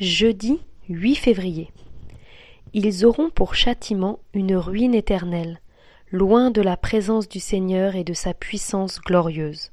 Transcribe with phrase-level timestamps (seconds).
[0.00, 1.70] Jeudi 8 février.
[2.72, 5.60] Ils auront pour châtiment une ruine éternelle,
[6.10, 9.70] loin de la présence du Seigneur et de sa puissance glorieuse.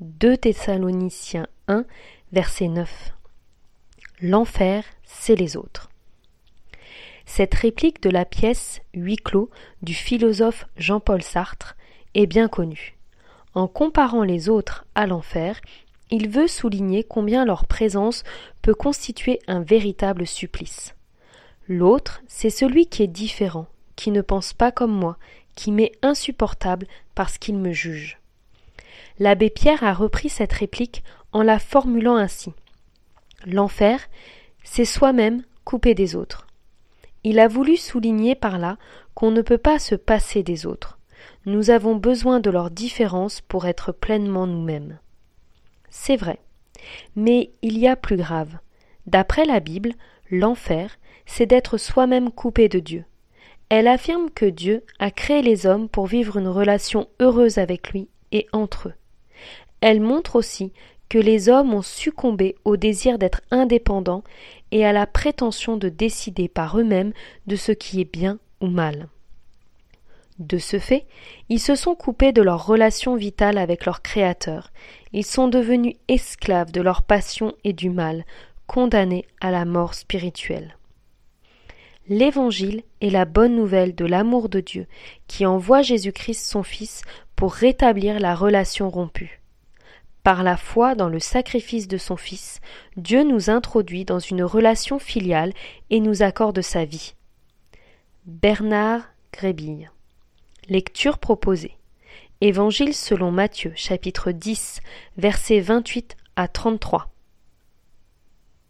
[0.00, 1.84] 2 Thessaloniciens 1,
[2.32, 3.12] verset 9.
[4.22, 5.90] L'enfer, c'est les autres.
[7.26, 9.50] Cette réplique de la pièce Huis clos
[9.82, 11.76] du philosophe Jean-Paul Sartre
[12.14, 12.96] est bien connue.
[13.54, 15.60] En comparant les autres à l'enfer,
[16.10, 18.24] il veut souligner combien leur présence
[18.62, 20.94] peut constituer un véritable supplice.
[21.68, 25.16] L'autre, c'est celui qui est différent, qui ne pense pas comme moi,
[25.54, 28.18] qui m'est insupportable parce qu'il me juge.
[29.18, 32.52] L'abbé Pierre a repris cette réplique en la formulant ainsi.
[33.46, 34.00] L'enfer,
[34.62, 36.46] c'est soi-même coupé des autres.
[37.22, 38.76] Il a voulu souligner par là
[39.14, 40.98] qu'on ne peut pas se passer des autres.
[41.46, 44.98] Nous avons besoin de leur différence pour être pleinement nous-mêmes.
[45.96, 46.38] C'est vrai.
[47.14, 48.58] Mais il y a plus grave.
[49.06, 49.92] D'après la Bible,
[50.28, 53.04] l'enfer, c'est d'être soi-même coupé de Dieu.
[53.68, 58.08] Elle affirme que Dieu a créé les hommes pour vivre une relation heureuse avec lui
[58.32, 58.94] et entre eux.
[59.80, 60.72] Elle montre aussi
[61.08, 64.24] que les hommes ont succombé au désir d'être indépendants
[64.72, 67.12] et à la prétention de décider par eux-mêmes
[67.46, 69.08] de ce qui est bien ou mal.
[70.38, 71.06] De ce fait,
[71.48, 74.72] ils se sont coupés de leur relation vitale avec leur Créateur,
[75.12, 78.24] ils sont devenus esclaves de leur passion et du mal,
[78.66, 80.76] condamnés à la mort spirituelle.
[82.08, 84.86] L'Évangile est la bonne nouvelle de l'amour de Dieu,
[85.28, 87.02] qui envoie Jésus-Christ son Fils
[87.36, 89.40] pour rétablir la relation rompue.
[90.24, 92.60] Par la foi dans le sacrifice de son Fils,
[92.96, 95.52] Dieu nous introduit dans une relation filiale
[95.90, 97.14] et nous accorde sa vie.
[98.26, 99.90] Bernard Grébille
[100.68, 101.76] Lecture proposée.
[102.40, 104.80] Évangile selon Matthieu, chapitre 10,
[105.18, 107.13] versets 28 à 33.